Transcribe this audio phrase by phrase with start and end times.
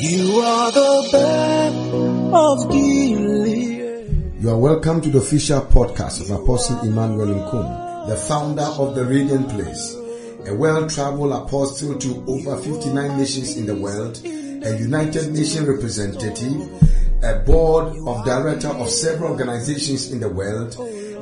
[0.00, 1.74] You are the bed
[2.32, 4.40] of Gilead.
[4.40, 9.04] You are welcome to the official podcast of Apostle Emmanuel Nkum, the founder of the
[9.04, 9.96] Radiant Place,
[10.46, 16.70] a well-traveled apostle to over 59 nations in the world, a United Nations representative,
[17.24, 20.76] a board of director of several organizations in the world,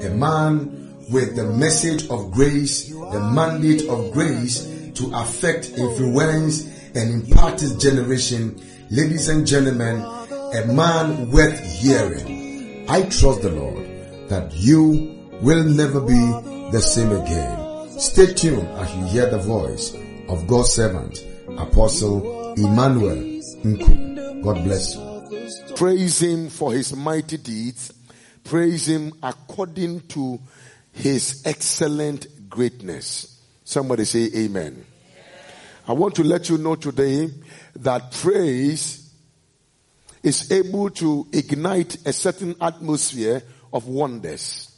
[0.05, 7.29] a man with the message of grace, the mandate of grace to affect, influence, and
[7.29, 8.61] impart his generation.
[8.91, 12.87] Ladies and gentlemen, a man worth hearing.
[12.89, 13.87] I trust the Lord
[14.29, 16.15] that you will never be
[16.73, 17.91] the same again.
[17.99, 19.95] Stay tuned as you hear the voice
[20.29, 21.25] of God's servant,
[21.59, 23.17] Apostle Emmanuel
[23.63, 24.43] Nku.
[24.43, 25.75] God bless you.
[25.77, 27.93] Praise him for his mighty deeds.
[28.45, 30.41] Praise him according to
[30.93, 33.41] his excellent greatness.
[33.65, 34.85] Somebody say amen.
[35.89, 37.31] I want to let you know today
[37.77, 39.13] that praise
[40.23, 44.73] is able to ignite a certain atmosphere of wonders.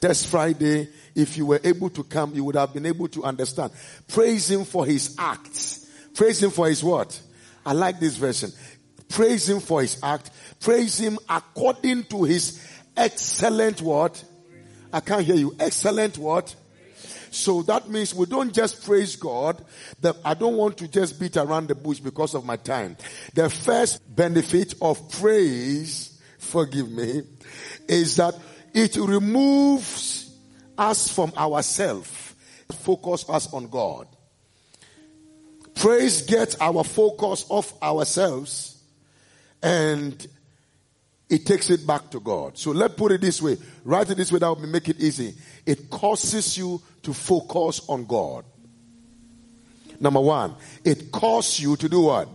[0.00, 3.72] This Friday, if you were able to come, you would have been able to understand.
[4.08, 5.86] Praise him for his acts.
[6.14, 7.20] Praise him for his what?
[7.66, 8.52] I like this version.
[9.10, 10.30] Praise him for his act.
[10.60, 14.24] Praise him according to his excellent what?
[14.90, 15.54] I can't hear you.
[15.60, 16.54] Excellent what?
[17.30, 19.64] So that means we don't just praise God.
[20.00, 22.96] That I don't want to just beat around the bush because of my time.
[23.34, 27.22] The first benefit of praise, forgive me,
[27.88, 28.34] is that
[28.74, 30.36] it removes
[30.76, 32.34] us from ourselves,
[32.72, 34.06] focus us on God.
[35.74, 38.82] Praise gets our focus off ourselves
[39.62, 40.26] and
[41.28, 42.58] it takes it back to God.
[42.58, 43.56] So let's put it this way.
[43.84, 45.34] Write it this way that will make it easy.
[45.64, 48.44] It causes you to focus on God.
[50.00, 52.28] Number one, it causes you to do what?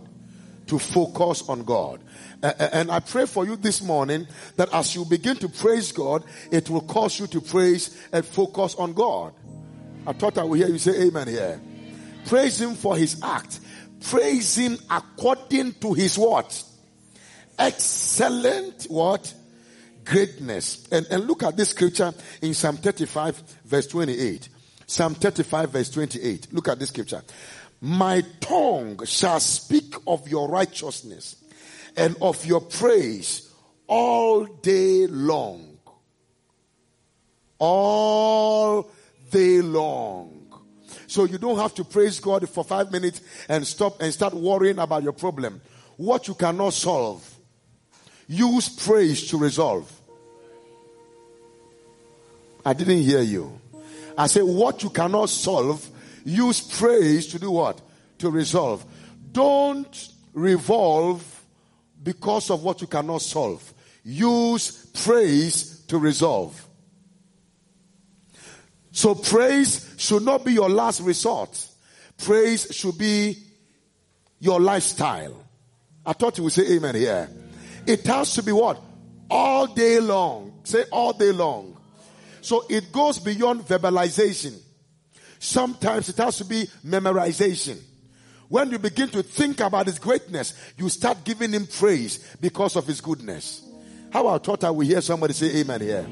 [0.68, 2.00] To focus on God.
[2.42, 6.70] and I pray for you this morning that as you begin to praise God, it
[6.70, 9.32] will cause you to praise and focus on God.
[10.06, 11.60] I thought I would hear you say amen here.
[12.26, 13.60] Praise Him for His act.
[14.00, 16.62] Praise Him according to His what?
[17.58, 19.32] Excellent what?
[20.04, 20.86] Greatness.
[20.92, 22.12] And, and look at this scripture
[22.42, 24.48] in Psalm 35 verse 28.
[24.86, 26.52] Psalm 35 verse 28.
[26.52, 27.22] Look at this scripture.
[27.80, 31.36] My tongue shall speak of your righteousness
[31.96, 33.52] and of your praise
[33.86, 35.78] all day long.
[37.58, 38.90] All
[39.30, 40.46] day long.
[41.06, 44.78] So you don't have to praise God for five minutes and stop and start worrying
[44.78, 45.60] about your problem.
[45.96, 47.28] What you cannot solve,
[48.28, 49.90] use praise to resolve.
[52.64, 53.60] I didn't hear you.
[54.16, 55.88] I say what you cannot solve,
[56.24, 57.80] use praise to do what?
[58.18, 58.84] To resolve.
[59.32, 61.24] Don't revolve
[62.02, 63.74] because of what you cannot solve.
[64.04, 66.66] Use praise to resolve.
[68.92, 71.68] So praise should not be your last resort.
[72.16, 73.36] Praise should be
[74.40, 75.44] your lifestyle.
[76.04, 77.28] I thought you would say amen here.
[77.86, 78.80] It has to be what?
[79.28, 80.60] All day long.
[80.64, 81.75] Say all day long.
[82.46, 84.56] So it goes beyond verbalization.
[85.40, 87.76] Sometimes it has to be memorization.
[88.48, 92.86] When you begin to think about his greatness, you start giving him praise because of
[92.86, 93.68] his goodness.
[94.12, 96.06] How I thought I would hear somebody say amen here.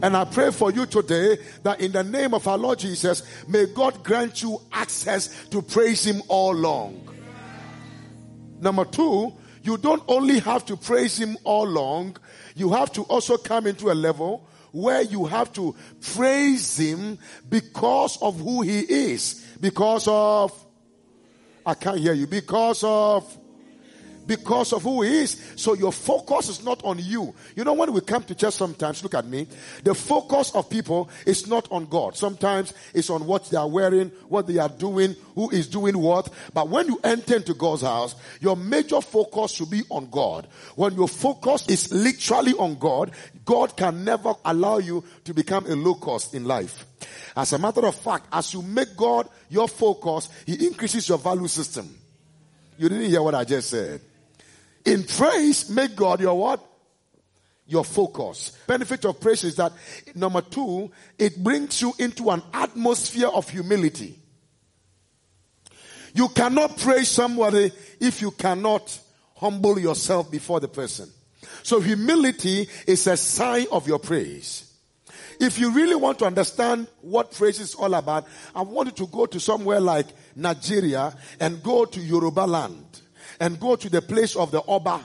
[0.00, 3.66] And I pray for you today that in the name of our Lord Jesus, may
[3.66, 7.04] God grant you access to praise Him all long.
[8.60, 9.32] Number two,
[9.64, 12.16] you don't only have to praise Him all long,
[12.54, 15.74] you have to also come into a level where you have to
[16.14, 17.18] praise Him
[17.48, 19.34] because of who He is.
[19.60, 20.52] Because of,
[21.64, 23.38] I can't hear you, because of,
[24.26, 25.40] because of who he is.
[25.56, 27.34] So your focus is not on you.
[27.56, 29.46] You know, when we come to church sometimes, look at me,
[29.84, 32.16] the focus of people is not on God.
[32.16, 36.28] Sometimes it's on what they are wearing, what they are doing, who is doing what.
[36.54, 40.46] But when you enter into God's house, your major focus should be on God.
[40.76, 43.12] When your focus is literally on God,
[43.44, 46.86] God can never allow you to become a low cost in life.
[47.36, 51.48] As a matter of fact, as you make God your focus, He increases your value
[51.48, 51.98] system.
[52.78, 54.00] You didn't hear what I just said.
[54.84, 56.64] In praise, make God your what?
[57.66, 58.50] Your focus.
[58.66, 59.72] Benefit of praise is that
[60.14, 64.18] number two, it brings you into an atmosphere of humility.
[66.14, 68.98] You cannot praise somebody if you cannot
[69.36, 71.08] humble yourself before the person.
[71.62, 74.68] So humility is a sign of your praise.
[75.40, 79.10] If you really want to understand what praise is all about, I want you to
[79.10, 80.06] go to somewhere like
[80.36, 83.01] Nigeria and go to Yoruba land
[83.42, 85.00] and go to the place of the Oba.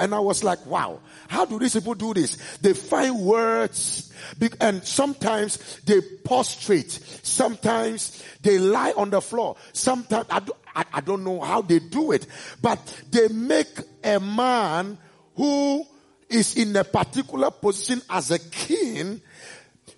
[0.00, 0.98] And I was like, wow,
[1.28, 2.56] how do these people do this?
[2.60, 4.12] They find words
[4.60, 6.90] and sometimes they prostrate.
[7.22, 9.54] Sometimes they lie on the floor.
[9.72, 12.26] Sometimes I, do, I, I don't know how they do it,
[12.60, 12.80] but
[13.12, 14.98] they make a man
[15.36, 15.86] who
[16.28, 19.20] is in a particular position as a king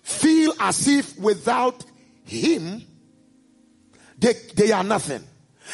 [0.03, 1.83] feel as if without
[2.25, 2.83] him,
[4.25, 5.23] they, they are nothing.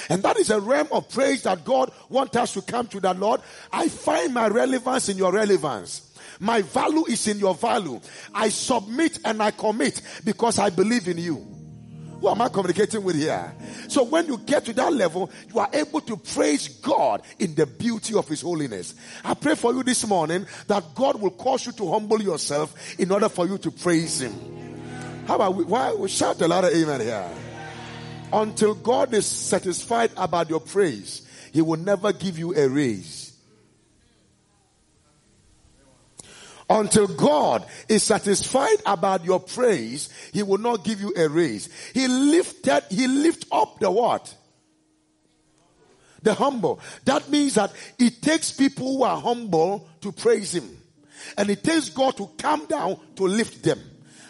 [0.09, 3.13] And that is a realm of praise that God wants us to come to the
[3.13, 3.41] Lord.
[3.71, 6.13] I find my relevance in your relevance.
[6.39, 8.01] My value is in your value.
[8.33, 11.47] I submit and I commit because I believe in you.
[12.19, 13.53] Who am I communicating with here?
[13.87, 17.65] So when you get to that level, you are able to praise God in the
[17.65, 18.95] beauty of His holiness.
[19.23, 23.11] I pray for you this morning that God will cause you to humble yourself in
[23.11, 24.33] order for you to praise Him.
[25.25, 27.29] How about we, why we shout a lot of amen here?
[28.33, 33.31] Until God is satisfied about your praise, He will never give you a raise.
[36.69, 41.67] Until God is satisfied about your praise, He will not give you a raise.
[41.93, 44.33] He lifted, He lift up the what?
[46.23, 46.79] The humble.
[47.03, 50.77] That means that it takes people who are humble to praise Him.
[51.37, 53.79] And it takes God to come down to lift them.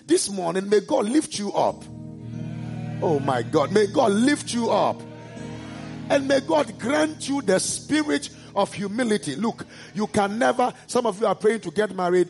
[0.07, 1.83] This morning, may God lift you up.
[3.01, 3.71] Oh my God.
[3.71, 5.01] May God lift you up.
[6.09, 9.35] And may God grant you the spirit of humility.
[9.35, 12.29] Look, you can never, some of you are praying to get married,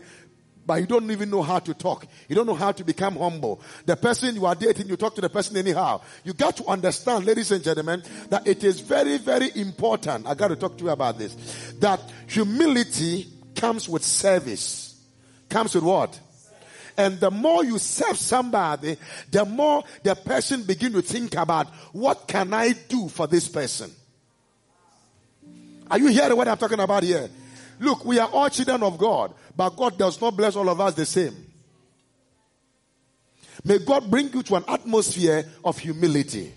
[0.65, 2.05] but you don't even know how to talk.
[2.29, 3.59] You don't know how to become humble.
[3.85, 6.01] The person you are dating, you talk to the person anyhow.
[6.23, 10.27] You got to understand, ladies and gentlemen, that it is very, very important.
[10.27, 11.73] I got to talk to you about this.
[11.79, 15.03] That humility comes with service.
[15.49, 16.19] Comes with what?
[16.97, 18.97] And the more you serve somebody,
[19.29, 23.91] the more the person begin to think about what can I do for this person?
[25.89, 27.29] Are you hearing what I'm talking about here?
[27.79, 30.93] Look, we are all children of God, but God does not bless all of us
[30.93, 31.35] the same.
[33.63, 36.53] May God bring you to an atmosphere of humility.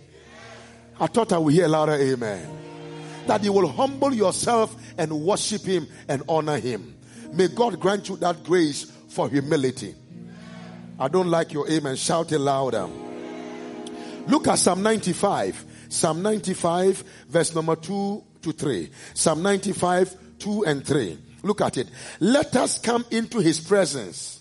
[1.00, 2.58] I thought I would hear louder amen.
[3.26, 6.94] That you will humble yourself and worship Him and honor Him.
[7.32, 9.94] May God grant you that grace for humility.
[10.98, 11.96] I don't like your amen.
[11.96, 12.88] Shout it louder.
[14.26, 15.64] Look at Psalm 95.
[15.88, 18.90] Psalm 95, verse number 2 to 3.
[19.14, 21.18] Psalm 95, 2 and 3.
[21.42, 21.88] Look at it.
[22.20, 24.40] Let us come into his presence.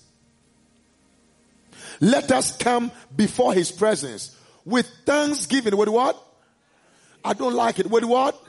[2.00, 4.36] Let us come before his presence
[4.66, 5.78] with thanksgiving.
[5.78, 6.22] With what?
[7.24, 7.90] I don't like it.
[7.90, 8.42] With what?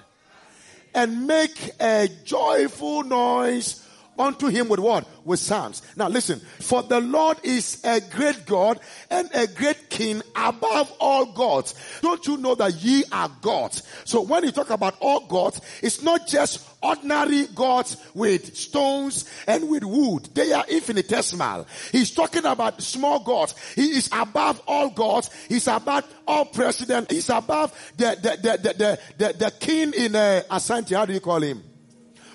[0.95, 3.84] And make a joyful noise
[4.19, 5.07] unto him with what?
[5.25, 5.83] With psalms.
[5.97, 8.81] Now listen, for the Lord is a great God
[9.11, 11.75] and a great king above all gods.
[12.01, 13.83] Don't you know that ye are gods?
[14.05, 19.69] So when you talk about all gods, it's not just ordinary gods with stones and
[19.69, 20.29] with wood.
[20.35, 21.67] They are infinitesimal.
[21.91, 23.55] He's talking about small gods.
[23.75, 25.31] He is above all gods.
[25.49, 27.11] He's above all president.
[27.11, 30.95] He's above the, the, the, the, the, the, the king in uh, Asante.
[30.95, 31.63] How do you call him?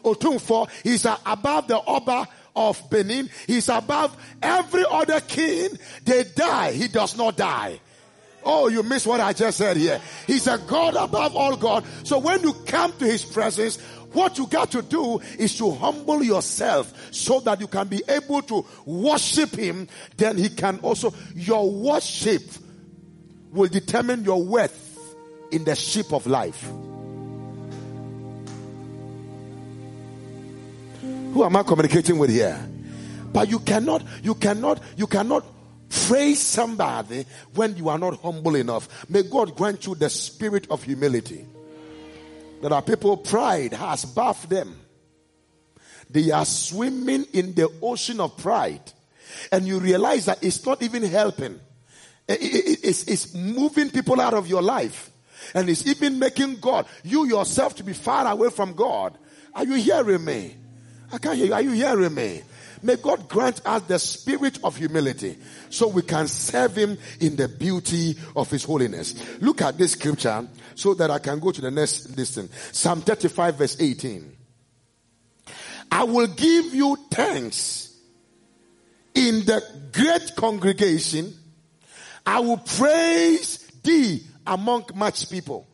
[0.04, 0.69] Otumfuo.
[0.84, 3.30] He's above the Oba of Benin.
[3.48, 5.69] He's above every other king.
[6.06, 6.72] They die.
[6.74, 7.80] He does not die.
[8.44, 10.01] Oh, you missed what I just said here.
[10.25, 11.86] He's a God above all God.
[12.03, 13.77] So when you come to his presence,
[14.13, 18.41] what you got to do is to humble yourself so that you can be able
[18.44, 19.88] to worship him.
[20.18, 22.44] Then he can also, your worship
[23.51, 25.15] will determine your worth
[25.51, 26.70] in the ship of life.
[31.33, 32.59] Who am I communicating with here?
[33.31, 35.45] But you cannot, you cannot, you cannot
[35.89, 39.09] praise somebody when you are not humble enough.
[39.09, 41.45] May God grant you the spirit of humility.
[42.62, 44.79] There are people, pride has bathed them.
[46.09, 48.91] They are swimming in the ocean of pride.
[49.51, 51.59] And you realize that it's not even helping.
[52.27, 55.12] It's, it's moving people out of your life.
[55.53, 59.17] And it's even making God, you yourself to be far away from God.
[59.53, 60.55] Are you hearing me?
[61.12, 61.54] I can't hear you.
[61.54, 62.42] Are you hearing me?
[62.82, 65.38] May God grant us the spirit of humility
[65.70, 69.16] so we can serve Him in the beauty of His holiness.
[69.42, 72.50] Look at this scripture so that I can go to the next listen.
[72.72, 74.38] Psalm 35 verse 18.
[75.92, 77.98] I will give you thanks
[79.13, 79.62] in the
[79.92, 81.34] great congregation.
[82.25, 85.68] I will praise thee among much people.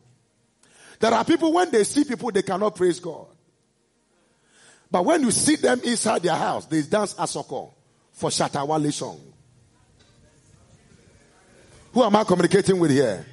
[0.98, 3.26] There are people when they see people, they cannot praise God.
[4.90, 7.72] But when you see them inside their house, they dance asoko
[8.12, 9.20] for Shatta Wale song.
[11.92, 13.26] Who am I communicating with here?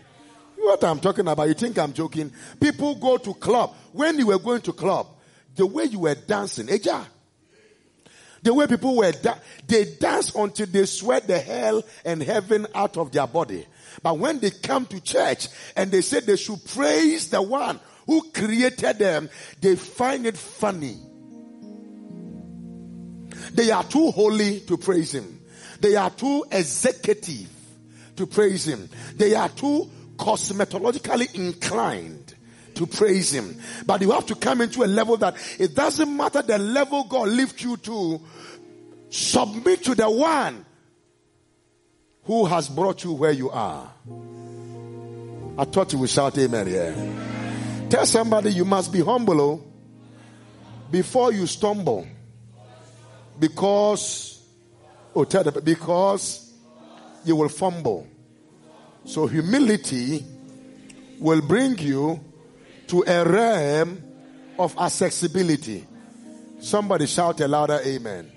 [0.63, 1.47] what I'm talking about.
[1.47, 2.31] You think I'm joking?
[2.59, 3.75] People go to club.
[3.91, 5.07] When you were going to club,
[5.55, 7.05] the way you were dancing, Eja.
[8.41, 12.97] The way people were, da- they dance until they sweat the hell and heaven out
[12.97, 13.65] of their body.
[14.01, 18.31] But when they come to church and they say they should praise the one who
[18.31, 19.29] created them,
[19.61, 20.97] they find it funny.
[23.53, 25.39] They are too holy to praise him.
[25.79, 27.49] They are too executive
[28.15, 28.89] to praise him.
[29.15, 32.35] They are too cosmetologically inclined
[32.75, 33.59] to praise him.
[33.85, 37.29] But you have to come into a level that it doesn't matter the level God
[37.29, 38.21] lifts you to,
[39.09, 40.65] submit to the one
[42.23, 43.91] who has brought you where you are.
[45.57, 46.95] I thought you would shout amen here.
[47.89, 49.63] Tell somebody you must be humble oh,
[50.89, 52.07] before you stumble.
[53.39, 54.41] Because,
[55.15, 56.53] oh, tell them, because
[57.25, 58.07] you will fumble.
[59.05, 60.25] So humility
[61.19, 62.19] will bring you
[62.87, 64.01] to a realm
[64.57, 65.85] of accessibility.
[66.59, 68.31] Somebody shout a louder amen.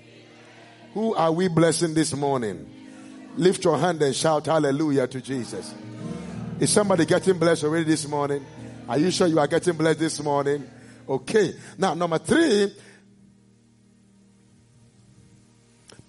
[0.93, 2.73] Who are we blessing this morning?
[3.35, 5.73] Lift your hand and shout hallelujah to Jesus.
[6.59, 8.43] Is somebody getting blessed already this morning?
[8.89, 10.67] Are you sure you are getting blessed this morning?
[11.07, 11.53] Okay.
[11.77, 12.73] Now, number three,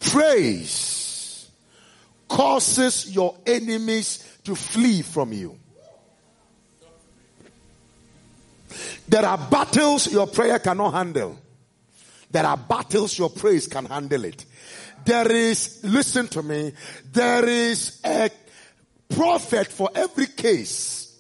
[0.01, 1.49] praise
[2.29, 5.59] causes your enemies to flee from you.
[9.09, 11.39] There are battles your prayer cannot handle.
[12.31, 14.45] There are battles your praise can handle it.
[15.05, 16.73] There is, listen to me,
[17.13, 18.31] there is a
[19.09, 21.19] prophet for every case.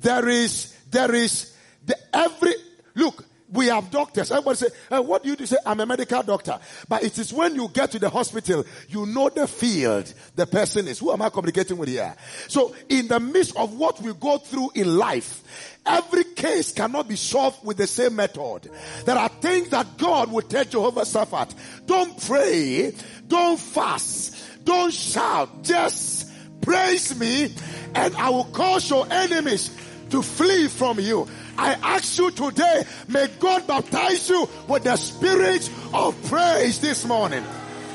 [0.00, 1.54] There is, there is,
[1.84, 2.54] the, every,
[2.94, 3.24] look,
[3.56, 4.30] we have doctors.
[4.30, 5.46] Everybody say, hey, what do you do?
[5.46, 6.58] Say, I'm a medical doctor.
[6.88, 10.86] But it is when you get to the hospital, you know the field the person
[10.88, 10.98] is.
[10.98, 12.14] Who am I communicating with here?
[12.48, 15.42] So in the midst of what we go through in life,
[15.84, 18.70] every case cannot be solved with the same method.
[19.04, 21.54] There are things that God will tell Jehoshaphat.
[21.86, 22.94] Don't pray.
[23.26, 24.64] Don't fast.
[24.64, 25.62] Don't shout.
[25.62, 27.54] Just praise me
[27.94, 29.70] and I will cause your enemies
[30.10, 31.26] to flee from you.
[31.58, 37.44] I ask you today, may God baptize you with the spirit of praise this morning.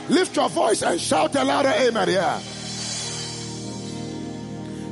[0.09, 2.39] Lift your voice and shout a louder amen here.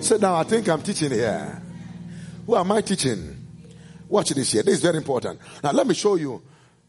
[0.01, 1.61] Sit down, I think I'm teaching here.
[2.45, 3.35] Who am I teaching?
[4.07, 4.63] Watch this here.
[4.63, 5.39] This is very important.
[5.63, 6.41] Now let me show you.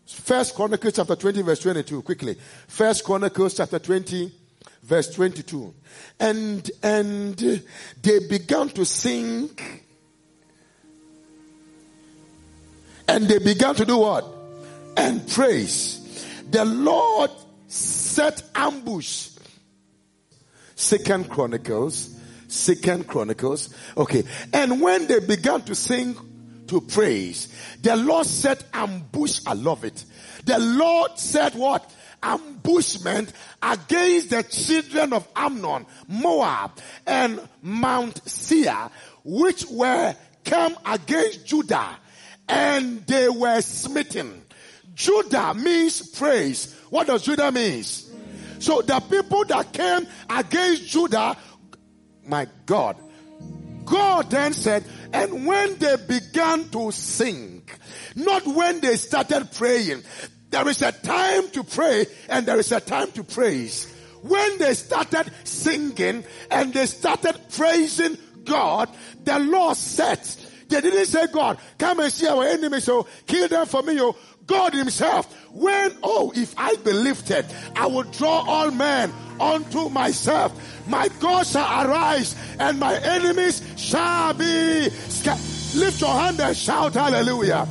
[0.06, 2.37] First Chronicles chapter 20 verse 22 quickly.
[2.66, 4.32] First Chronicles chapter 20
[4.82, 5.75] verse 22.
[6.18, 7.37] And, and
[8.02, 9.50] they began to sing
[13.11, 14.25] and they began to do what?
[14.97, 15.99] And praise.
[16.50, 17.31] The Lord
[17.67, 19.31] set ambush.
[20.76, 23.75] Second Chronicles, Second Chronicles.
[23.97, 24.23] Okay.
[24.52, 26.17] And when they began to sing
[26.69, 27.52] to praise,
[27.83, 29.40] the Lord set ambush.
[29.45, 30.05] I love it.
[30.45, 31.93] The Lord said what?
[32.23, 38.88] Ambushment against the children of Ammon, Moab, and Mount Seir,
[39.25, 40.14] which were
[40.45, 41.99] come against Judah
[42.50, 44.42] and they were smitten.
[44.95, 46.75] Judah means praise.
[46.90, 48.11] What does Judah means?
[48.59, 51.37] So the people that came against Judah,
[52.26, 52.97] my God,
[53.85, 57.62] God then said, and when they began to sing,
[58.14, 60.02] not when they started praying,
[60.50, 63.92] there is a time to pray and there is a time to praise.
[64.23, 68.90] When they started singing and they started praising God,
[69.25, 70.21] the Lord said,
[70.70, 74.00] they didn't say, God, come and see our enemies, so kill them for me.
[74.00, 77.46] Oh, God himself, when, oh, if I be lifted,
[77.76, 80.52] I will draw all men unto myself.
[80.88, 84.88] My God shall arise and my enemies shall be
[85.74, 87.66] Lift your hand and shout hallelujah.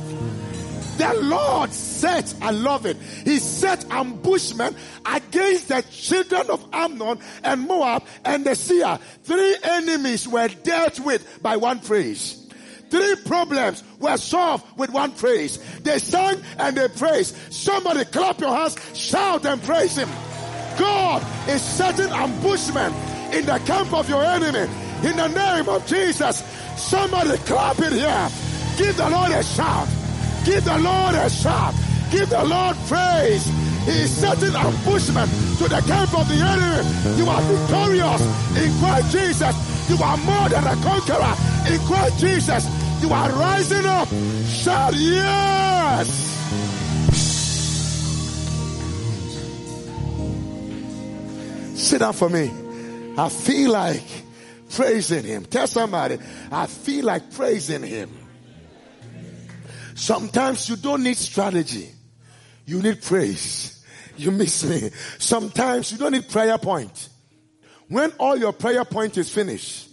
[0.96, 2.96] The Lord set, I love it.
[2.96, 8.98] He set ambushment against the children of Ammon and Moab and the Seir.
[9.22, 12.39] Three enemies were dealt with by one praise.
[12.90, 15.58] Three problems were solved with one praise.
[15.80, 17.36] They sang and they praised.
[17.52, 20.08] Somebody clap your hands, shout and praise him.
[20.78, 22.94] God is setting ambushment
[23.32, 24.70] in the camp of your enemy.
[25.06, 26.42] In the name of Jesus,
[26.76, 28.28] somebody clap it here.
[28.76, 29.88] Give the Lord a shout.
[30.44, 31.74] Give the Lord a shout.
[32.10, 33.69] Give the Lord praise.
[33.84, 37.16] He is setting ambushment to the camp of the enemy.
[37.16, 38.22] You are victorious
[38.56, 39.90] in Christ Jesus.
[39.90, 41.34] You are more than a conqueror
[41.72, 42.66] in Christ Jesus.
[43.02, 44.08] You are rising up.
[44.46, 46.30] Shout yes.
[51.74, 52.50] Sit down for me.
[53.16, 54.02] I feel like
[54.70, 55.44] praising him.
[55.44, 56.18] Tell somebody,
[56.52, 58.10] I feel like praising him.
[59.94, 61.90] Sometimes you don't need strategy.
[62.70, 63.84] You need praise.
[64.16, 64.90] You miss me.
[65.18, 67.08] Sometimes you don't need prayer point.
[67.88, 69.88] When all your prayer point is finished,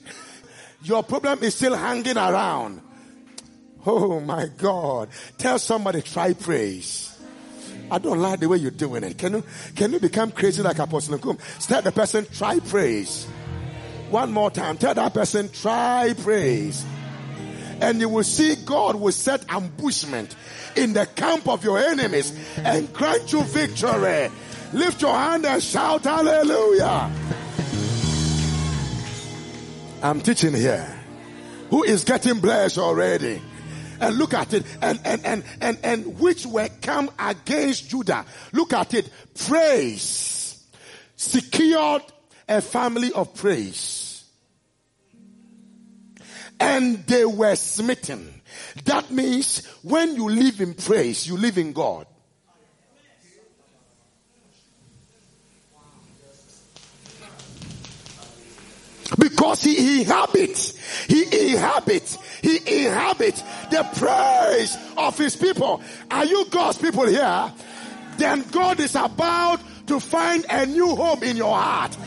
[0.83, 2.81] your problem is still hanging around.
[3.83, 5.09] Oh my God.
[5.39, 7.17] Tell somebody, try praise.
[7.89, 9.17] I don't like the way you're doing it.
[9.17, 9.43] Can you,
[9.75, 11.39] can you become crazy like Apostle Nkum?
[11.65, 13.25] Tell the person, try praise.
[14.11, 14.77] One more time.
[14.77, 16.85] Tell that person, try praise.
[17.79, 20.35] And you will see God will set ambushment
[20.75, 24.29] in the camp of your enemies and grant you victory.
[24.73, 27.11] Lift your hand and shout hallelujah.
[30.01, 30.93] I'm teaching here.
[31.69, 33.41] Who is getting blessed already?
[33.99, 34.63] And look at it.
[34.81, 38.25] And, and, and, and, and which were come against Judah.
[38.53, 39.09] Look at it.
[39.47, 40.63] Praise.
[41.15, 42.03] Secured
[42.47, 44.06] a family of praise.
[46.59, 48.41] And they were smitten.
[48.85, 52.07] That means when you live in praise, you live in God.
[59.17, 65.81] Because he inhabits, he inhabits, he inhabits the praise of his people.
[66.11, 67.53] Are you God's people here?
[68.17, 71.97] Then God is about to find a new home in your heart.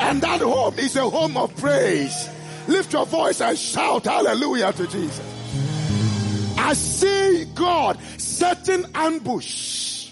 [0.00, 2.28] And that home is a home of praise.
[2.68, 6.54] Lift your voice and shout hallelujah to Jesus.
[6.58, 10.10] I see God setting ambush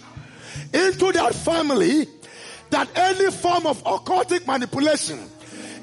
[0.72, 2.08] into that family
[2.70, 5.18] that any form of occultic manipulation,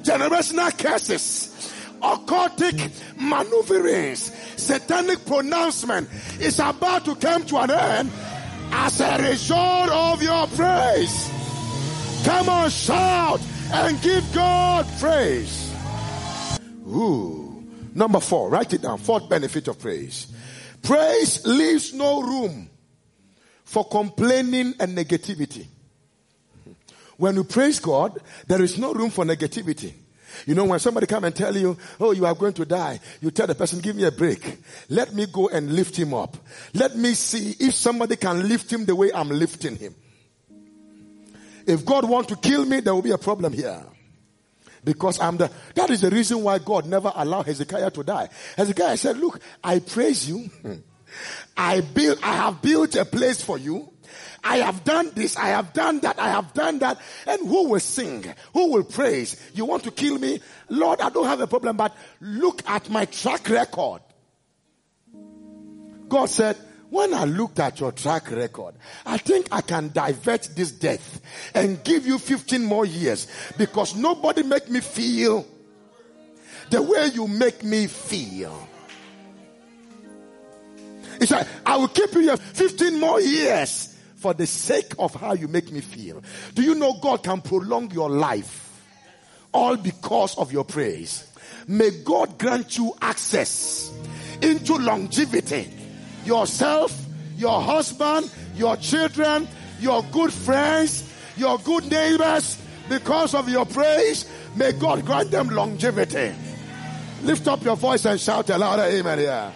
[0.02, 8.12] generational curses, occultic maneuverings, satanic pronouncement is about to come to an end
[8.72, 11.30] as a result of your praise.
[12.26, 15.63] Come on, shout and give God praise.
[16.94, 17.64] Ooh.
[17.96, 18.98] Number four, write it down.
[18.98, 20.28] Fourth benefit of praise.
[20.82, 22.70] Praise leaves no room
[23.64, 25.68] for complaining and negativity.
[27.18, 29.94] When you praise God, there is no room for negativity.
[30.48, 33.32] You know, when somebody come and tell you, oh, you are going to die, you
[33.32, 34.58] tell the person, give me a break.
[34.90, 36.38] Let me go and lift him up.
[36.74, 39.96] Let me see if somebody can lift him the way I'm lifting him.
[41.66, 43.84] If God want to kill me, there will be a problem here.
[44.84, 48.30] Because I'm the, that is the reason why God never allowed Hezekiah to die.
[48.58, 50.50] Hezekiah said, look, I praise you.
[51.58, 53.90] I build, I have built a place for you.
[54.44, 57.00] I have done this, I have done that, I have done that.
[57.26, 58.26] And who will sing?
[58.54, 59.40] Who will praise?
[59.54, 60.42] You want to kill me?
[60.70, 64.02] Lord, I don't have a problem, but look at my track record.
[66.10, 66.58] God said,
[66.94, 71.22] when I looked at your track record, I think I can divert this death
[71.56, 73.26] and give you 15 more years
[73.58, 75.44] because nobody make me feel
[76.70, 78.68] the way you make me feel.
[81.18, 85.34] He said, I will keep you here 15 more years for the sake of how
[85.34, 86.22] you make me feel.
[86.54, 88.84] Do you know God can prolong your life
[89.52, 91.28] all because of your praise?
[91.68, 93.92] May God grant you access
[94.44, 95.83] into longevity
[96.26, 97.06] yourself,
[97.38, 99.48] your husband, your children,
[99.80, 106.34] your good friends, your good neighbors, because of your praise, may God grant them longevity.
[107.24, 109.54] Lift up your voice and shout a louder amen here.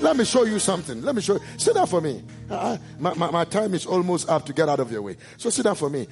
[0.00, 1.02] Let me show you something.
[1.02, 1.40] Let me show you.
[1.56, 2.22] Sit down for me.
[2.50, 5.16] Uh, my, my, my time is almost up to get out of your way.
[5.36, 6.06] So sit down for me.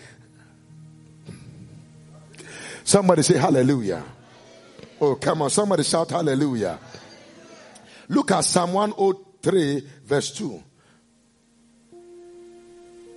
[2.83, 4.03] Somebody say hallelujah.
[5.01, 5.51] Oh, come on.
[5.51, 6.79] Somebody shout hallelujah.
[8.09, 8.73] Look at Psalm
[9.45, 10.63] 103 verse 2.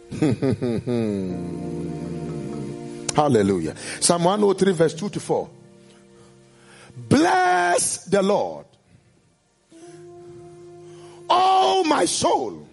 [3.16, 3.76] hallelujah.
[4.00, 5.50] Psalm 103 verse 2 to 4.
[7.10, 8.66] Bless the Lord.
[11.30, 12.68] Oh my soul.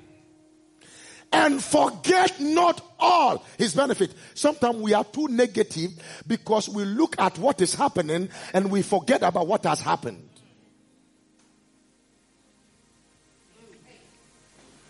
[1.33, 4.15] And forget not all his benefit.
[4.35, 5.91] Sometimes we are too negative
[6.27, 10.29] because we look at what is happening and we forget about what has happened.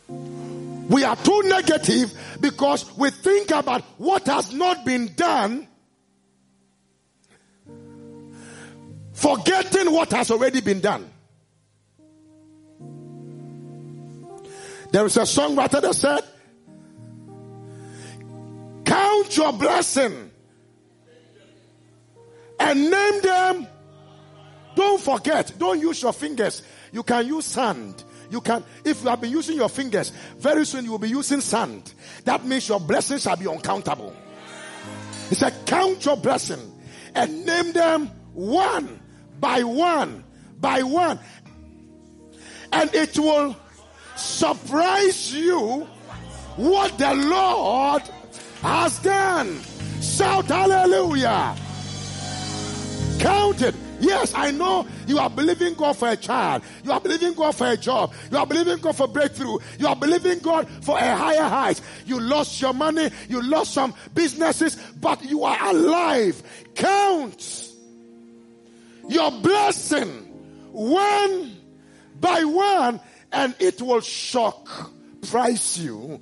[0.09, 5.67] We are too negative because we think about what has not been done,
[9.13, 11.11] forgetting what has already been done.
[14.91, 16.21] There is a songwriter that said,
[18.85, 20.31] Count your blessing
[22.61, 23.67] and name them.
[24.77, 26.63] Don't forget, don't use your fingers.
[26.93, 28.05] You can use sand.
[28.35, 31.41] You can, if you have been using your fingers, very soon you will be using
[31.41, 31.95] sand.
[32.25, 34.13] That means your blessings shall be uncountable.
[35.29, 36.59] He said, Count your blessing
[37.15, 39.01] and name them one
[39.39, 40.25] by one
[40.61, 41.21] by one.
[42.73, 43.57] And it will
[44.17, 45.87] surprise you
[46.57, 48.03] what the Lord
[48.63, 49.61] has done.
[50.01, 51.55] Shout hallelujah.
[53.21, 53.77] Count it.
[54.05, 56.63] Yes, I know you are believing God for a child.
[56.85, 58.13] You are believing God for a job.
[58.31, 59.59] You are believing God for breakthrough.
[59.79, 61.81] You are believing God for a higher height.
[62.05, 63.09] You lost your money.
[63.31, 66.43] You lost some businesses, but you are alive.
[66.75, 67.71] Count
[69.09, 70.11] your blessing
[70.73, 71.57] one
[72.21, 73.01] by one
[73.33, 74.93] and it will shock,
[75.31, 76.21] price you.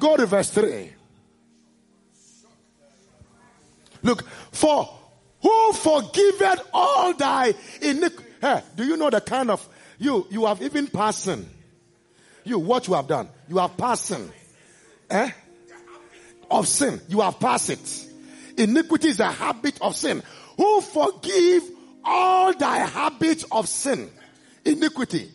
[0.00, 0.92] Go to verse 3.
[4.02, 4.97] Look, for
[5.42, 8.28] who forgiveth all thy iniquity.
[8.40, 9.66] Hey, do you know the kind of
[9.98, 11.48] you you have even passing?
[12.44, 13.28] You what you have done?
[13.48, 14.30] You have passing.
[15.10, 15.30] Eh?
[16.50, 17.00] Of sin.
[17.08, 18.06] You have passed it.
[18.56, 20.22] Iniquity is a habit of sin.
[20.56, 21.62] Who forgive
[22.04, 24.10] all thy habits of sin,
[24.64, 25.30] iniquity.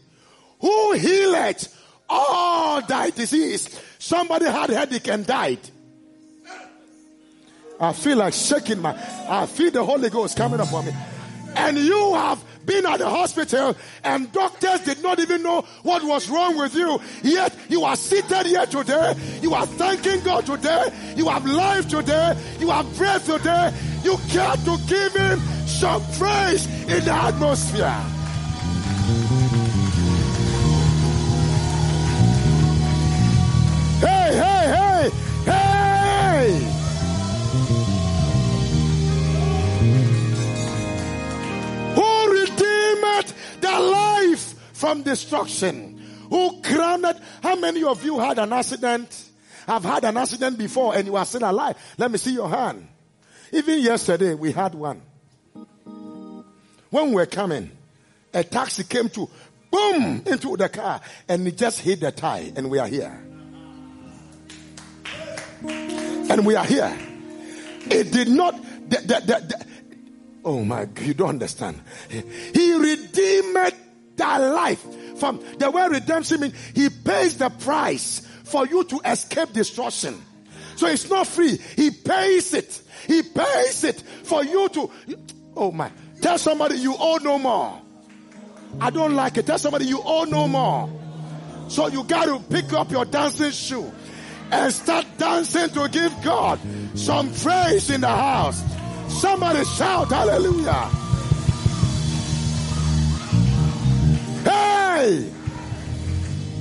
[0.59, 3.79] Who healeth all thy disease?
[3.99, 5.59] Somebody had headache and died.
[7.83, 8.95] I feel like shaking my,
[9.27, 10.93] I feel the Holy Ghost coming upon me.
[11.55, 16.29] And you have been at the hospital and doctors did not even know what was
[16.29, 16.99] wrong with you.
[17.21, 19.13] Yet you are seated here today.
[19.41, 20.93] You are thanking God today.
[21.15, 22.37] You have life today.
[22.59, 23.73] You have breath today.
[24.03, 27.89] You care to give him some praise in the atmosphere.
[33.99, 35.11] Hey, hey,
[35.45, 36.82] hey, hey!
[43.17, 46.01] Redeemed the life from destruction?
[46.29, 47.19] Who crowned?
[47.41, 49.29] How many of you had an accident?
[49.67, 51.77] Have had an accident before and you are still alive?
[51.97, 52.87] Let me see your hand.
[53.51, 55.01] Even yesterday we had one.
[56.89, 57.71] When we were coming,
[58.33, 59.29] a taxi came to
[59.71, 63.23] boom into the car and it just hit the tie and we are here.
[65.65, 66.97] And we are here.
[67.85, 68.55] It did not,
[68.89, 69.65] the, the, the,
[70.45, 71.81] oh my, you don't understand.
[72.09, 73.73] He redeemed
[74.15, 74.85] thy life
[75.17, 80.21] from the word redemption means he pays the price for you to escape destruction.
[80.75, 81.57] So it's not free.
[81.75, 82.81] He pays it.
[83.07, 84.91] He pays it for you to,
[85.55, 87.81] oh my, tell somebody you owe no more.
[88.81, 89.45] I don't like it.
[89.45, 90.89] Tell somebody you owe no more.
[91.69, 93.91] So you got to pick up your dancing shoe
[94.51, 96.59] and start dancing to give God
[96.95, 98.61] some praise in the house.
[99.19, 100.89] Somebody shout hallelujah.
[104.43, 105.31] Hey!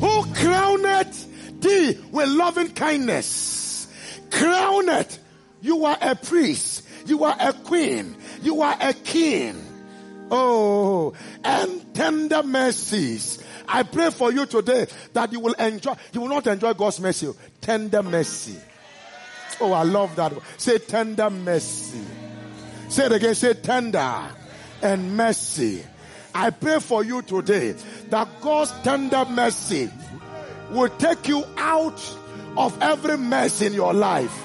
[0.01, 1.15] Who crowned
[1.61, 3.89] thee with loving kindness?
[4.31, 5.19] Crowned.
[5.61, 6.83] You are a priest.
[7.07, 8.17] You are a queen.
[8.43, 9.55] You are a king.
[10.31, 11.13] Oh,
[11.45, 13.45] and tender mercies.
[13.69, 17.33] I pray for you today that you will enjoy, you will not enjoy God's mercy.
[17.61, 18.59] Tender mercy.
[19.61, 20.33] Oh, I love that.
[20.57, 22.01] Say tender mercy.
[22.93, 23.35] Say it again.
[23.35, 24.31] Say tender
[24.83, 25.83] and mercy.
[26.35, 27.75] I pray for you today
[28.11, 29.91] that God's tender mercy
[30.71, 31.99] will take you out
[32.55, 34.45] of every mess in your life.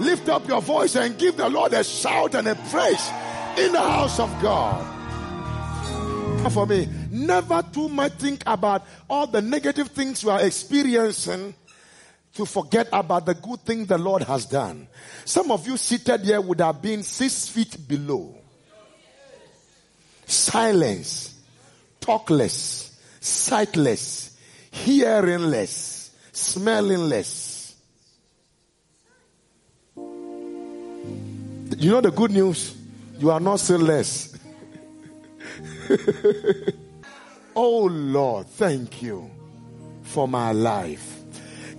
[0.00, 3.10] Lift up your voice and give the Lord a shout and a praise
[3.58, 4.82] in the house of God.
[6.52, 11.52] For me, never too much think about all the negative things you are experiencing
[12.34, 14.88] to forget about the good thing the Lord has done.
[15.24, 18.34] Some of you seated here would have been six feet below.
[20.26, 21.40] Silence,
[22.00, 24.36] talkless, sightless,
[24.70, 27.74] hearingless, smellingless.
[31.76, 32.74] You know the good news?
[33.18, 34.36] You are not still less.
[37.56, 39.30] oh Lord, thank you
[40.02, 41.13] for my life.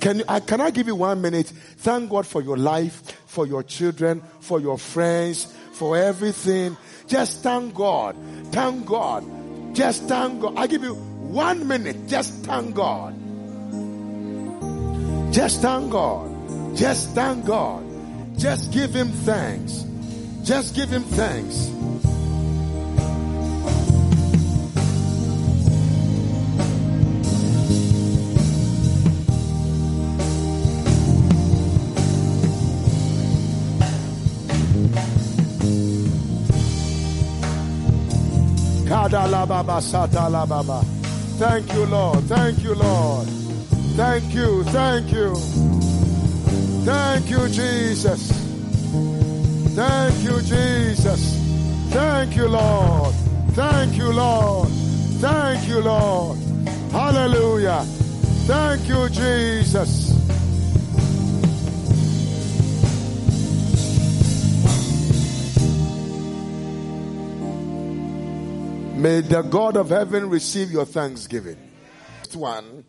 [0.05, 1.47] Can, I, can I give you one minute?
[1.77, 6.77] Thank God for your life, for your children, for your friends, for everything.
[7.07, 8.15] Just thank God.
[8.51, 9.25] Thank God.
[9.75, 10.53] Just thank God.
[10.57, 12.07] I give you one minute.
[12.07, 13.15] Just thank God.
[15.33, 16.77] Just thank God.
[16.77, 17.83] Just thank God.
[18.37, 19.85] Just give him thanks.
[20.43, 21.65] Just give him thanks.
[41.37, 42.23] Thank you, Lord.
[42.23, 43.27] Thank you, Lord.
[43.95, 44.63] Thank you.
[44.63, 45.35] Thank you.
[46.85, 48.31] Thank you, Jesus.
[49.75, 51.37] Thank you, Jesus.
[51.91, 53.13] Thank you, Lord.
[53.53, 54.69] Thank you, Lord.
[55.19, 56.37] Thank you, Lord.
[56.91, 57.83] Hallelujah.
[58.47, 60.04] Thank you, Jesus.
[69.05, 71.57] May the God of heaven receive your thanksgiving.
[72.17, 72.83] Next one,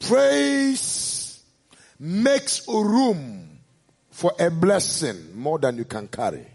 [0.00, 1.42] praise
[1.98, 3.58] makes room
[4.10, 6.46] for a blessing more than you can carry.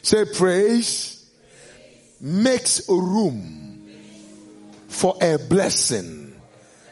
[0.00, 1.30] Say praise
[2.18, 3.90] makes room
[4.88, 6.34] for a blessing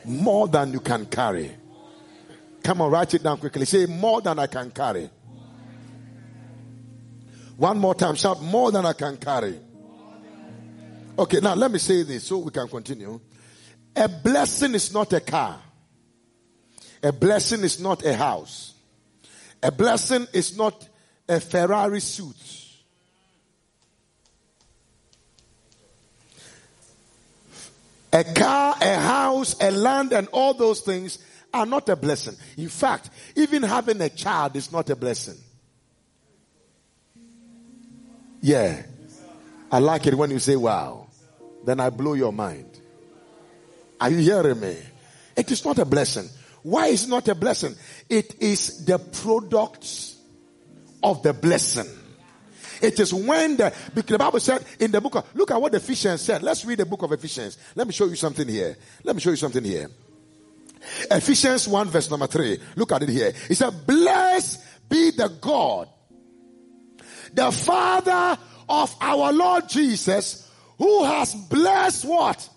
[0.05, 1.51] more than you can carry.
[2.63, 3.65] Come on, write it down quickly.
[3.65, 5.09] Say more than I can carry.
[7.57, 9.61] One more time, shout more than I can carry.
[11.19, 13.21] Okay, now let me say this so we can continue.
[13.95, 15.59] A blessing is not a car.
[17.03, 18.75] A blessing is not a house.
[19.63, 20.87] A blessing is not
[21.29, 22.37] a Ferrari suit.
[28.13, 31.19] A car, a house, a land, and all those things
[31.53, 32.37] are not a blessing.
[32.57, 35.37] In fact, even having a child is not a blessing.
[38.41, 38.83] Yeah.
[39.77, 41.07] I like it when you say wow.
[41.67, 42.81] Then I blow your mind.
[44.01, 44.75] Are you hearing me?
[45.37, 46.31] It is not a blessing.
[46.63, 47.75] Why is not a blessing?
[48.09, 50.15] It is the product
[51.03, 51.91] of the blessing.
[52.81, 56.23] It is when the, the Bible said in the book of, look at what Ephesians
[56.23, 56.43] said.
[56.43, 57.59] Let's read the book of Ephesians.
[57.75, 58.79] Let me show you something here.
[59.05, 59.91] Let me show you something here.
[61.11, 62.59] Ephesians 1 verse number 3.
[62.77, 63.35] Look at it here.
[63.51, 65.91] It said, blessed be the God,
[67.35, 72.49] the Father of our Lord Jesus, who has blessed what?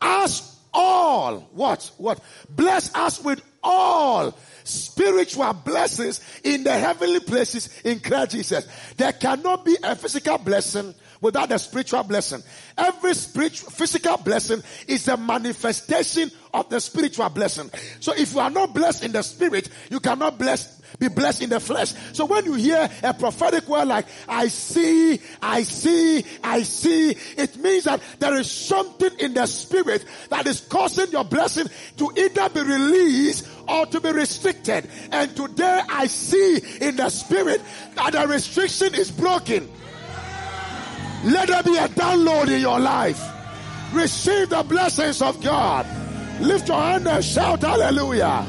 [0.00, 1.40] Us all.
[1.52, 1.90] What?
[1.98, 2.20] What?
[2.48, 8.66] Bless us with all spiritual blessings in the heavenly places in Christ Jesus.
[8.96, 12.42] There cannot be a physical blessing without a spiritual blessing.
[12.76, 17.70] Every spiritual, physical blessing is a manifestation of the spiritual blessing.
[18.00, 21.50] So if you are not blessed in the spirit, you cannot bless be blessed in
[21.50, 21.92] the flesh.
[22.12, 27.56] So when you hear a prophetic word like, I see, I see, I see, it
[27.56, 31.66] means that there is something in the spirit that is causing your blessing
[31.98, 34.88] to either be released or to be restricted.
[35.12, 37.60] And today I see in the spirit
[37.94, 39.70] that the restriction is broken.
[41.24, 43.22] Let there be a download in your life.
[43.92, 45.86] Receive the blessings of God.
[46.40, 48.46] Lift your hand and shout hallelujah.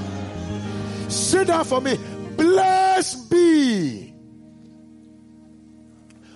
[1.10, 1.98] Sit down for me.
[2.38, 4.14] Blessed be.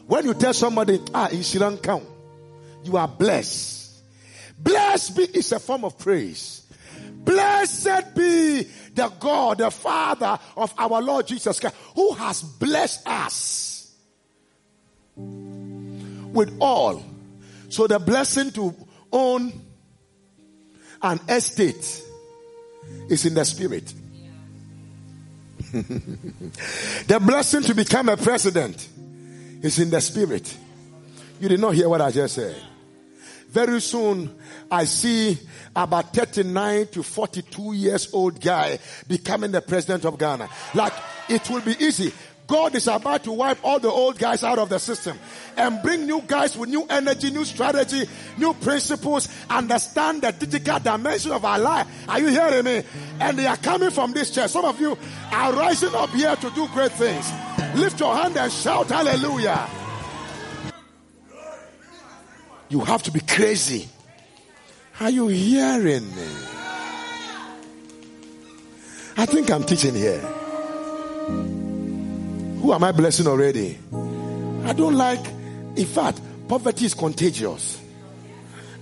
[0.07, 2.01] When you tell somebody, ah, in Sri Lanka,
[2.83, 4.03] you are blessed.
[4.59, 6.63] Blessed be is a form of praise.
[7.11, 13.75] Blessed be the God, the Father of our Lord Jesus Christ, who has blessed us
[16.35, 17.03] with all.
[17.69, 18.75] So the blessing to
[19.11, 19.53] own
[21.01, 22.03] an estate
[23.09, 23.93] is in the spirit.
[25.71, 28.87] the blessing to become a president
[29.61, 30.55] is in the spirit.
[31.39, 32.55] You did not hear what I just said.
[33.49, 34.37] Very soon,
[34.69, 35.37] I see
[35.75, 40.49] about 39 to 42 years old guy becoming the president of Ghana.
[40.73, 40.93] Like,
[41.29, 42.11] it will be easy.
[42.47, 45.17] God is about to wipe all the old guys out of the system
[45.57, 48.05] and bring new guys with new energy, new strategy,
[48.37, 51.87] new principles, understand the digital dimension of our life.
[52.07, 52.83] Are you hearing me?
[53.19, 54.51] And they are coming from this church.
[54.51, 54.97] Some of you
[55.31, 57.31] are rising up here to do great things.
[57.75, 59.67] Lift your hand and shout hallelujah.
[62.69, 63.89] You have to be crazy.
[64.99, 66.27] Are you hearing me?
[69.17, 70.21] I think I'm teaching here.
[72.65, 73.77] Who am I blessing already?
[73.93, 75.23] I don't like,
[75.75, 77.79] in fact, poverty is contagious.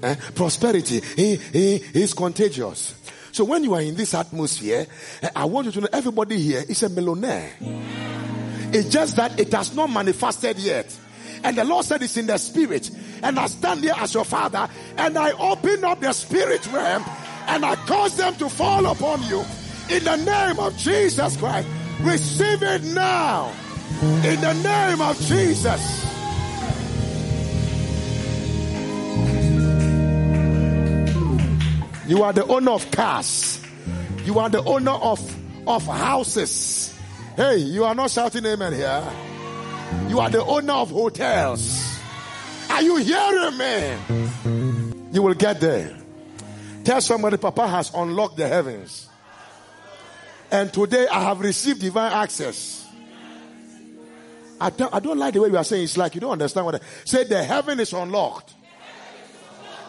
[0.02, 0.16] Eh?
[0.34, 2.96] Prosperity is contagious.
[3.34, 4.88] So when you are in this atmosphere,
[5.22, 7.50] eh, I want you to know everybody here is a millionaire.
[8.72, 10.98] It's just that it has not manifested yet.
[11.44, 12.90] And the Lord said it's in the spirit.
[13.22, 17.04] And I stand here as your father and I open up the spirit realm
[17.48, 19.44] and I cause them to fall upon you
[19.90, 21.68] in the name of Jesus Christ.
[22.00, 23.54] Receive it now.
[24.02, 26.06] In the name of Jesus.
[32.08, 33.62] You are the owner of cars.
[34.26, 35.20] You are the owner of,
[35.68, 36.94] of houses.
[37.36, 39.04] Hey, you are not shouting amen here.
[40.10, 42.00] You are the owner of hotels.
[42.70, 45.12] Are you hearing me?
[45.12, 45.96] You will get there.
[46.84, 49.08] Tell somebody, Papa has unlocked the heavens.
[50.52, 52.83] And today I have received divine access.
[54.60, 56.66] I don't, I don't like the way you are saying it's like you don't understand
[56.66, 57.24] what I say.
[57.24, 58.54] The heaven is unlocked,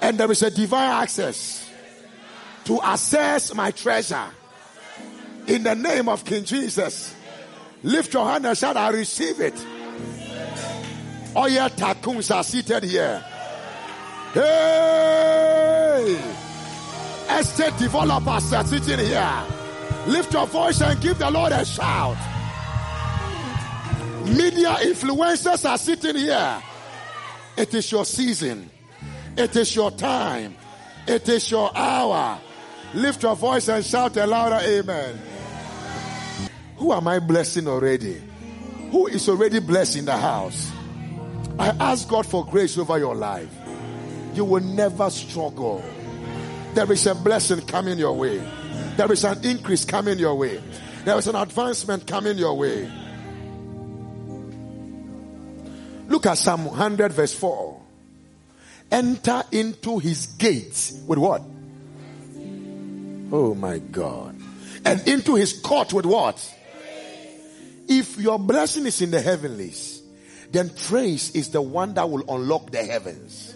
[0.01, 1.71] and there is a divine access
[2.65, 4.27] to access my treasure
[5.47, 7.15] in the name of King Jesus.
[7.83, 9.55] Lift your hand and shout, I receive it.
[11.37, 13.23] All your takuns are seated here.
[14.33, 16.19] Hey!
[17.31, 19.45] Estate developers are sitting here.
[20.07, 22.34] Lift your voice and give the Lord a shout.
[24.25, 26.63] Media influencers are sitting here.
[27.57, 28.71] It is your season.
[29.37, 30.57] It is your time.
[31.07, 32.41] It is your hour.
[32.95, 35.21] Lift your voice and shout a louder amen.
[36.77, 38.23] Who am I blessing already?
[38.91, 40.71] Who is already blessed in the house?
[41.59, 43.51] I ask God for grace over your life.
[44.35, 45.85] You will never struggle.
[46.75, 48.39] There is a blessing coming your way.
[48.97, 50.63] There is an increase coming your way.
[51.05, 52.91] There is an advancement coming your way.
[56.15, 57.81] Look at Psalm 100 verse 4.
[58.93, 61.43] Enter into his gates with what?
[63.33, 64.37] Oh my God.
[64.85, 66.39] And into his court with what?
[67.89, 70.03] If your blessing is in the heavenlies,
[70.53, 73.53] then praise is the one that will unlock the heavens.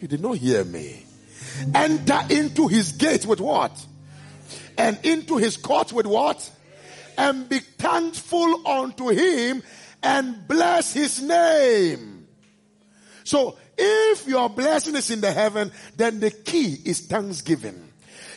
[0.00, 1.04] You did not hear me.
[1.74, 3.78] Enter into his gates with what?
[4.78, 6.50] And into his court with what?
[7.18, 9.62] And be thankful unto him
[10.02, 12.26] and bless his name.
[13.24, 17.88] So if your blessing is in the heaven, then the key is thanksgiving.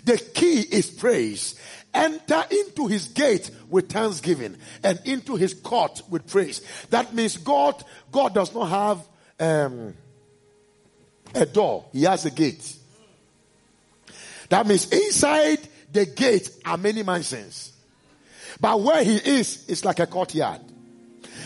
[0.03, 1.55] The key is praise.
[1.93, 6.61] Enter into his gate with thanksgiving and into his court with praise.
[6.89, 9.07] That means God, God does not have
[9.39, 9.93] um,
[11.35, 11.85] a door.
[11.91, 12.75] He has a gate.
[14.49, 15.59] That means inside
[15.91, 17.73] the gate are many mansions.
[18.59, 20.61] But where he is, is like a courtyard.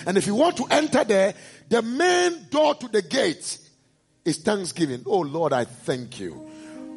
[0.05, 1.33] And if you want to enter there,
[1.69, 3.59] the main door to the gate
[4.23, 5.03] is thanksgiving.
[5.05, 6.49] Oh Lord, I thank you.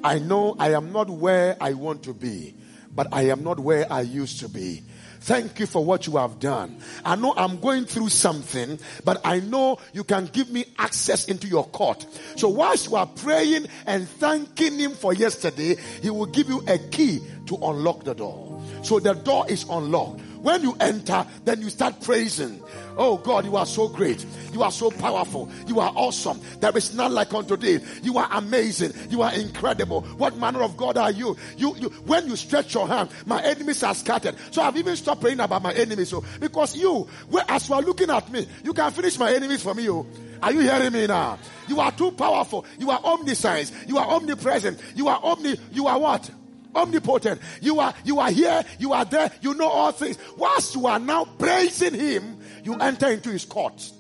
[0.03, 2.55] I know I am not where I want to be,
[2.95, 4.83] but I am not where I used to be.
[5.21, 6.81] Thank you for what you have done.
[7.05, 11.49] I know I'm going through something, but I know you can give me access into
[11.49, 12.07] your court.
[12.37, 16.79] So whilst you are praying and thanking him for yesterday, he will give you a
[16.79, 18.63] key to unlock the door.
[18.83, 20.21] So the door is unlocked.
[20.43, 22.63] When you enter, then you start praising.
[22.97, 24.25] Oh God, you are so great.
[24.53, 25.51] You are so powerful.
[25.67, 26.41] You are awesome.
[26.61, 27.79] There is none like unto thee.
[28.03, 28.93] You are amazing.
[29.11, 30.03] You are incredible.
[30.03, 31.37] What manner of God are you?
[31.57, 34.37] You, you when you stretch your hand, my enemies are scattered.
[34.51, 36.09] So I've even stopped praying about my enemies.
[36.09, 37.09] So because you,
[37.49, 39.89] as you are looking at me, you can finish my enemies for me.
[39.91, 40.07] Oh.
[40.43, 41.39] Are you hearing me now?
[41.67, 42.65] You are too powerful.
[42.79, 43.73] You are omniscience.
[43.87, 44.81] You are omnipresent.
[44.95, 45.57] You are omni.
[45.73, 46.31] You are what?
[46.79, 47.41] Omnipotent.
[47.61, 50.19] You are, you are here, you are there, you know all things.
[50.37, 53.91] Whilst you are now praising him, you enter into his court.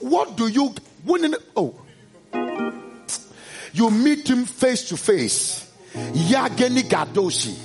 [0.00, 0.74] What do you,
[1.04, 1.74] when, oh,
[3.72, 5.70] you meet him face to face.
[5.94, 7.56] Yageni Gadoshi.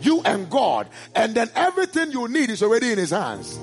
[0.00, 0.88] You and God.
[1.14, 3.58] And then everything you need is already in his hands.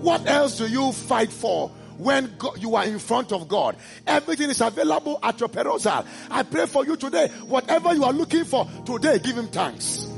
[0.00, 1.72] What else do you fight for?
[2.00, 3.76] When God, you are in front of God.
[4.06, 6.04] Everything is available at your perusal.
[6.30, 7.28] I pray for you today.
[7.46, 10.08] Whatever you are looking for today, give him thanks.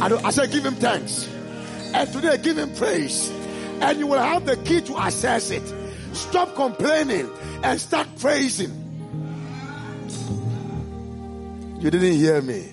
[0.00, 1.28] I, I say give him thanks.
[1.94, 3.30] And today give him praise.
[3.80, 5.62] And you will have the key to access it.
[6.14, 7.30] Stop complaining
[7.62, 8.78] and start praising.
[11.78, 12.72] You didn't hear me.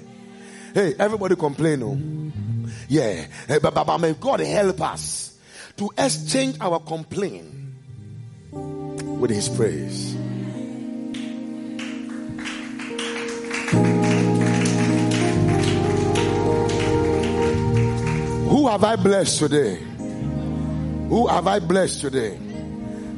[0.73, 1.84] Hey, everybody complain.
[1.84, 2.69] Oh.
[2.88, 3.25] Yeah.
[3.47, 5.38] Hey, but, but, but may God help us
[5.78, 7.58] to exchange our complaint
[9.19, 10.15] with his praise.
[18.49, 19.75] Who have I blessed today?
[19.75, 22.39] Who have I blessed today?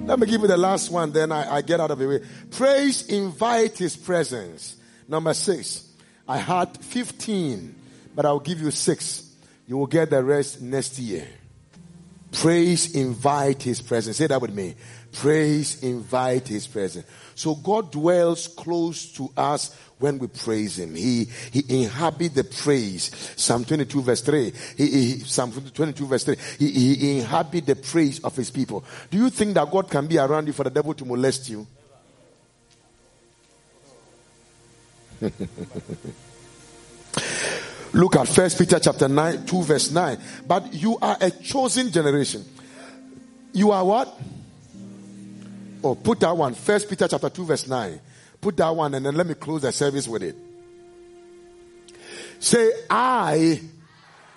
[0.06, 2.22] Let me give you the last one, then I, I get out of the way.
[2.50, 4.76] Praise invite his presence.
[5.08, 5.88] Number six.
[6.28, 7.76] I had 15,
[8.16, 9.30] but I'll give you six.
[9.68, 11.28] You will get the rest next year.
[12.32, 14.18] Praise invite his presence.
[14.18, 14.76] Say that with me.
[15.14, 17.06] Praise invite his presence.
[17.36, 20.96] So God dwells close to us when we praise him.
[20.96, 23.12] He, he inhabit the praise.
[23.36, 24.54] Psalm 22 verse 3.
[24.78, 26.36] He, he, Psalm 22 verse 3.
[26.60, 28.84] He, he inhabit the praise of his people.
[29.10, 31.68] Do you think that God can be around you for the devil to molest you?
[37.94, 40.18] Look at First Peter chapter 9, 2 verse 9.
[40.48, 42.46] But you are a chosen generation.
[43.54, 44.18] You are what?
[45.84, 46.54] Oh, put that one.
[46.54, 48.00] First Peter chapter 2 verse 9.
[48.40, 50.36] Put that one and then let me close the service with it.
[52.40, 53.62] Say, I,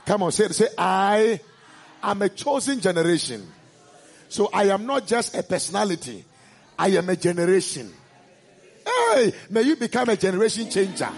[0.04, 0.48] come on, say.
[0.48, 1.40] Say, I
[2.04, 3.46] I'm a chosen generation.
[4.28, 6.24] So I am not just a personality.
[6.78, 7.92] I am a generation.
[8.84, 11.08] Hey, may you become a generation changer.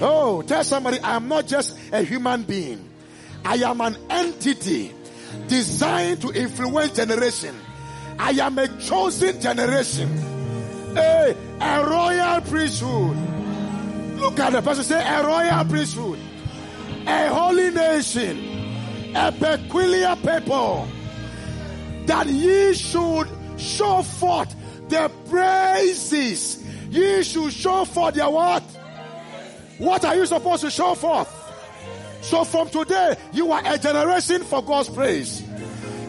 [0.00, 2.88] Oh, tell somebody I am not just a human being.
[3.44, 4.94] I am an entity
[5.48, 7.54] designed to influence generation.
[8.18, 10.08] I am a chosen generation.
[10.94, 13.16] Hey, a royal priesthood.
[14.18, 16.18] Look at the person say a royal priesthood.
[17.06, 19.14] A holy nation.
[19.14, 20.88] A peculiar people.
[22.06, 24.54] That ye should show forth
[24.88, 26.64] the praises.
[26.90, 28.62] Ye should show forth their what?
[29.78, 31.32] What are you supposed to show forth?
[32.22, 35.42] So from today, you are a generation for God's praise.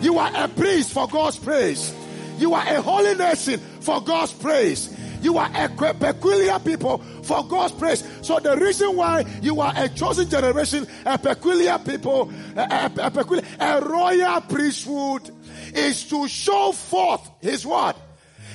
[0.02, 1.94] You are a priest for God's praise.
[2.38, 4.96] You are a holy nation for God's praise.
[5.22, 8.08] You are a peculiar people for God's praise.
[8.22, 13.12] So the reason why you are a chosen generation, a peculiar people, a, a, a
[13.12, 15.32] peculiar, a royal priesthood
[15.74, 17.96] is to show forth his word,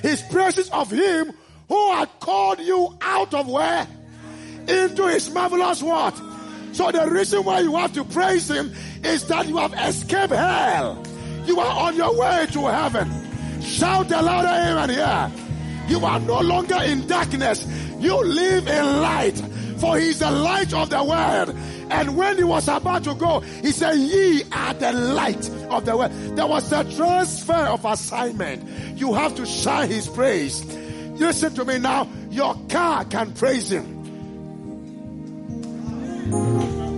[0.03, 1.33] his praises of him
[1.69, 3.87] who had called you out of where?
[4.69, 6.15] Into his marvelous word.
[6.73, 8.73] So the reason why you have to praise him
[9.03, 11.03] is that you have escaped hell.
[11.45, 13.32] You are on your way to heaven.
[13.65, 15.33] Shout a louder amen here.
[15.89, 17.67] You are no longer in darkness.
[17.99, 19.43] You live in light.
[19.79, 21.57] For he is the light of the world.
[21.91, 25.97] And when he was about to go, he said, Ye are the light of the
[25.97, 26.13] world.
[26.37, 28.99] There was a transfer of assignment.
[28.99, 30.65] You have to share his praise.
[30.65, 32.09] Listen to me now.
[32.31, 33.85] Your car can praise him.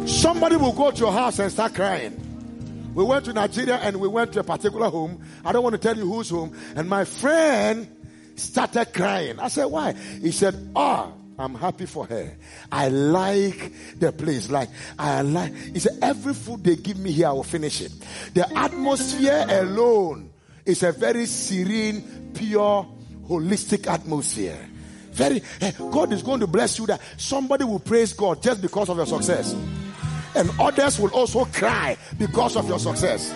[0.07, 2.24] Somebody will go to your house and start crying.
[2.95, 5.23] We went to Nigeria and we went to a particular home.
[5.45, 6.57] I don't want to tell you whose home.
[6.77, 7.89] And my friend
[8.37, 9.39] started crying.
[9.39, 9.93] I said, why?
[9.93, 12.37] He said, ah, oh, I'm happy for her.
[12.71, 14.51] I like the place.
[14.51, 14.69] Like,
[14.99, 17.93] I like, he said, every food they give me here, I will finish it.
[18.35, 20.31] The atmosphere alone
[20.65, 22.87] is a very serene, pure,
[23.29, 24.69] holistic atmosphere.
[25.11, 28.89] Very, eh, God is going to bless you that somebody will praise God just because
[28.89, 29.55] of your success.
[30.35, 33.32] And others will also cry because of your success.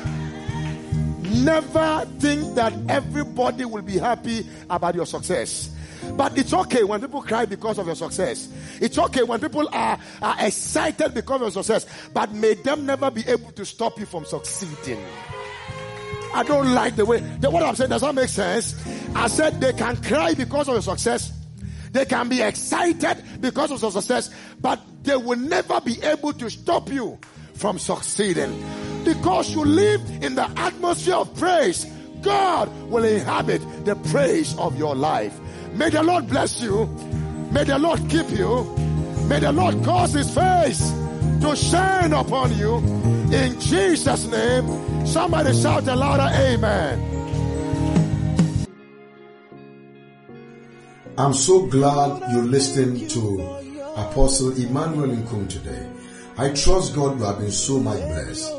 [1.22, 5.70] Never think that everybody will be happy about your success.
[6.16, 8.48] But it's okay when people cry because of your success.
[8.80, 11.86] It's okay when people are, are excited because of your success.
[12.14, 15.04] But may them never be able to stop you from succeeding.
[16.34, 18.74] I don't like the way, the, what I'm saying, does that make sense?
[19.14, 21.32] I said they can cry because of your success.
[21.92, 24.30] They can be excited because of success,
[24.60, 27.18] but they will never be able to stop you
[27.54, 28.64] from succeeding.
[29.04, 31.86] Because you live in the atmosphere of praise,
[32.22, 35.38] God will inhabit the praise of your life.
[35.74, 36.86] May the Lord bless you.
[37.52, 38.64] May the Lord keep you.
[39.28, 40.92] May the Lord cause his face
[41.40, 42.76] to shine upon you.
[43.32, 47.17] In Jesus' name, somebody shout a louder amen.
[51.18, 53.42] I'm so glad you listened to
[53.96, 55.84] Apostle Emmanuel Nkum today.
[56.36, 58.52] I trust God you have been so much blessed.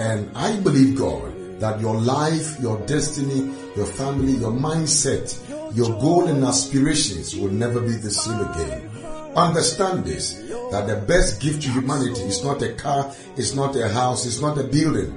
[0.00, 5.36] And I believe God that your life, your destiny, your family, your mindset,
[5.76, 8.88] your goal and aspirations will never be the same again.
[9.36, 10.36] Understand this,
[10.70, 14.40] that the best gift to humanity is not a car, it's not a house, it's
[14.40, 15.12] not a building,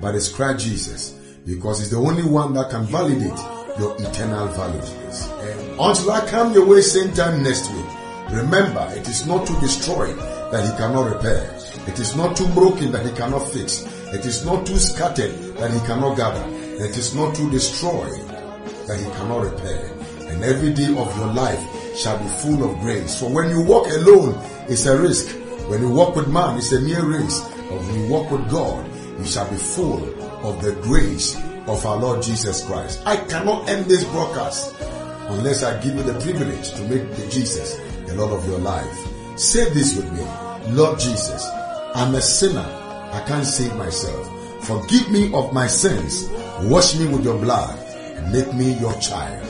[0.00, 1.10] but it's Christ Jesus.
[1.44, 3.38] Because it's the only one that can validate
[3.78, 4.80] your eternal value.
[5.78, 7.86] Until I come your way same time next week,
[8.30, 10.16] remember it is not too destroyed
[10.50, 11.54] that he cannot repair.
[11.86, 13.82] It is not too broken that he cannot fix.
[14.12, 16.44] It is not too scattered that he cannot gather.
[16.82, 18.20] It is not too destroyed
[18.86, 19.92] that he cannot repair.
[20.28, 21.62] And every day of your life
[21.96, 23.18] shall be full of grace.
[23.18, 24.38] For when you walk alone,
[24.68, 25.34] it's a risk.
[25.68, 27.40] When you walk with man, it's a mere race.
[27.40, 28.88] But when you walk with God,
[29.18, 30.02] you shall be full
[30.46, 31.36] of the grace
[31.68, 33.02] of our Lord Jesus Christ.
[33.06, 34.74] I cannot end this broadcast
[35.28, 39.38] unless I give you the privilege to make the Jesus the Lord of your life.
[39.38, 40.24] Say this with me.
[40.74, 41.46] Lord Jesus,
[41.94, 42.66] I'm a sinner.
[43.12, 44.26] I can't save myself.
[44.64, 46.28] Forgive me of my sins.
[46.62, 47.78] Wash me with your blood
[48.30, 49.42] make me your child.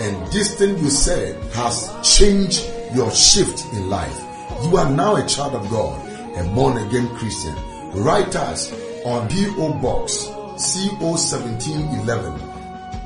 [0.00, 4.20] And this thing you said has changed your shift in life.
[4.64, 6.00] You are now a child of God,
[6.36, 7.54] a born again Christian.
[7.94, 8.72] Write us
[9.04, 9.74] on P.O.
[9.80, 10.26] Box
[10.56, 12.54] CO1711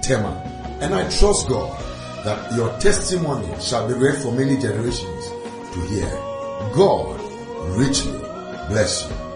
[0.03, 0.42] Tema.
[0.80, 1.76] And I trust God
[2.24, 5.28] that your testimony shall be read for many generations
[5.72, 6.09] to hear.
[6.74, 7.18] God
[7.76, 8.18] richly
[8.68, 9.27] bless you.